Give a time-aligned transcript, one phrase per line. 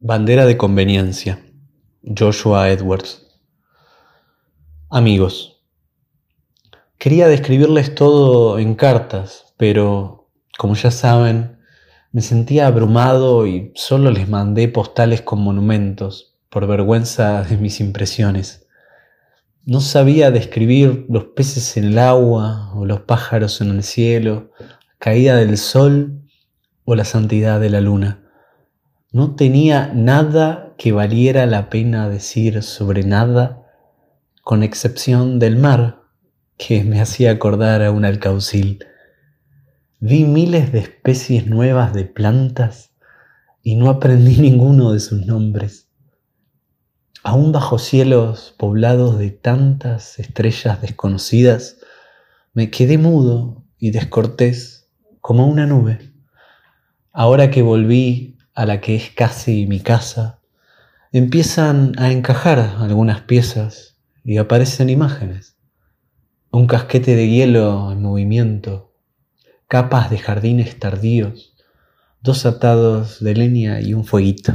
[0.00, 1.42] Bandera de conveniencia.
[2.02, 3.26] Joshua Edwards.
[4.90, 5.64] Amigos.
[6.98, 10.28] Quería describirles todo en cartas, pero,
[10.58, 11.60] como ya saben,
[12.12, 18.66] me sentía abrumado y solo les mandé postales con monumentos, por vergüenza de mis impresiones.
[19.64, 24.50] No sabía describir los peces en el agua o los pájaros en el cielo,
[24.98, 26.20] caída del sol
[26.84, 28.25] o la santidad de la luna.
[29.16, 33.66] No tenía nada que valiera la pena decir sobre nada,
[34.42, 36.02] con excepción del mar,
[36.58, 38.84] que me hacía acordar a un alcaucil.
[40.00, 42.92] Vi miles de especies nuevas de plantas
[43.62, 45.88] y no aprendí ninguno de sus nombres.
[47.22, 51.78] Aún bajo cielos poblados de tantas estrellas desconocidas,
[52.52, 54.90] me quedé mudo y descortés
[55.22, 56.12] como una nube.
[57.12, 60.40] Ahora que volví a la que es casi mi casa,
[61.12, 65.58] empiezan a encajar algunas piezas y aparecen imágenes.
[66.50, 68.94] Un casquete de hielo en movimiento,
[69.68, 71.54] capas de jardines tardíos,
[72.22, 74.54] dos atados de leña y un fueguito.